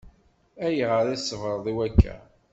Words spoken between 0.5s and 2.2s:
Ayɣer i tṣebreḍ i wakka?